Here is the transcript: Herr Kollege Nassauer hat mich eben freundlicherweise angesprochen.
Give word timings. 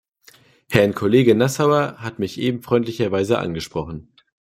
Herr 0.71 0.91
Kollege 0.93 1.35
Nassauer 1.35 1.97
hat 1.99 2.17
mich 2.17 2.39
eben 2.41 2.63
freundlicherweise 2.63 3.37
angesprochen. 3.37 4.11